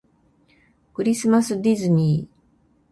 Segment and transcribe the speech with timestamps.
[0.95, 2.35] クリスマスディズニー